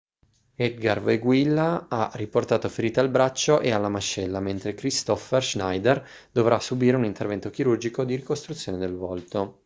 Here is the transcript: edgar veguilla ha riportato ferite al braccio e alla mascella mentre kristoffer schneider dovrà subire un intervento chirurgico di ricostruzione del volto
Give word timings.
edgar 0.55 0.99
veguilla 1.03 1.85
ha 1.87 2.09
riportato 2.15 2.67
ferite 2.69 2.99
al 2.99 3.11
braccio 3.11 3.59
e 3.59 3.69
alla 3.69 3.87
mascella 3.87 4.39
mentre 4.39 4.73
kristoffer 4.73 5.43
schneider 5.43 6.03
dovrà 6.31 6.59
subire 6.59 6.97
un 6.97 7.05
intervento 7.05 7.51
chirurgico 7.51 8.03
di 8.03 8.15
ricostruzione 8.15 8.79
del 8.79 8.95
volto 8.95 9.59